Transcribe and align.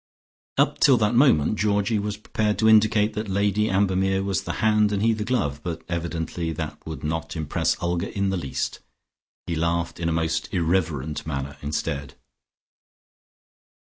Up 0.57 0.79
till 0.79 0.97
that 0.97 1.13
moment 1.13 1.59
Georgie 1.59 1.99
was 1.99 2.17
prepared 2.17 2.57
to 2.57 2.67
indicate 2.67 3.13
that 3.13 3.27
Lady 3.27 3.69
Ambermere 3.69 4.23
was 4.23 4.45
the 4.45 4.53
hand 4.53 4.91
and 4.91 5.03
he 5.03 5.13
the 5.13 5.23
glove. 5.23 5.61
But 5.61 5.83
evidently 5.87 6.51
that 6.53 6.83
would 6.87 7.03
not 7.03 7.35
impress 7.35 7.77
Olga 7.79 8.11
in 8.17 8.31
the 8.31 8.35
least. 8.37 8.79
He 9.45 9.53
laughed 9.55 9.99
in 9.99 10.09
a 10.09 10.11
most 10.11 10.51
irreverent 10.51 11.27
manner 11.27 11.55
instead. 11.61 12.15